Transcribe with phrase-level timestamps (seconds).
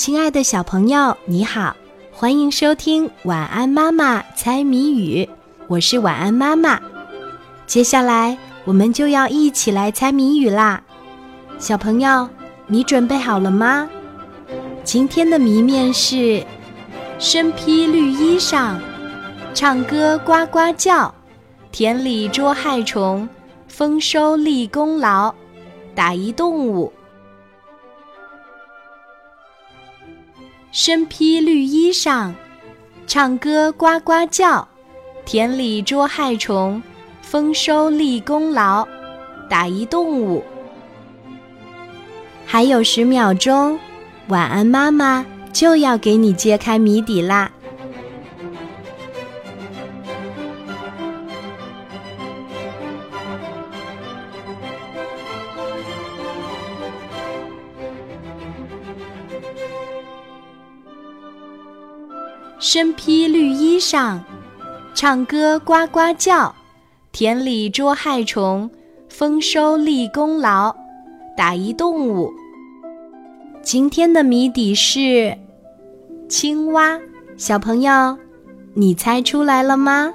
[0.00, 1.76] 亲爱的小朋友，你好，
[2.10, 5.26] 欢迎收听《晚安妈妈猜谜语》，
[5.66, 6.80] 我是晚安妈妈。
[7.66, 10.80] 接下来我们就要一起来猜谜语啦，
[11.58, 12.26] 小朋友，
[12.66, 13.90] 你准备好了吗？
[14.84, 16.42] 今天的谜面是：
[17.18, 18.76] 身披绿衣裳，
[19.52, 21.12] 唱歌呱呱叫，
[21.70, 23.28] 田里捉害虫，
[23.68, 25.34] 丰收立功劳，
[25.94, 26.90] 打一动物。
[30.72, 32.32] 身披绿衣裳，
[33.06, 34.66] 唱歌呱呱叫，
[35.24, 36.82] 田里捉害虫，
[37.22, 38.86] 丰收立功劳，
[39.48, 40.44] 打一动物。
[42.46, 43.78] 还有十秒钟，
[44.28, 47.50] 晚安妈妈就要给你揭开谜底啦。
[62.62, 64.18] 身披绿衣裳，
[64.94, 66.54] 唱歌呱呱叫，
[67.10, 68.70] 田里捉害虫，
[69.08, 70.76] 丰收立功劳，
[71.34, 72.30] 打一动物。
[73.62, 75.38] 今天的谜底是
[76.28, 77.00] 青蛙，
[77.38, 78.18] 小朋友，
[78.74, 80.12] 你猜出来了吗？